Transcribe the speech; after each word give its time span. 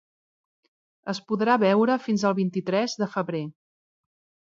Es 1.13 1.19
podrà 1.33 1.59
veure 1.65 1.99
fins 2.09 2.27
al 2.31 2.37
vint-i-tres 2.43 2.99
de 3.05 3.13
febrer. 3.15 3.47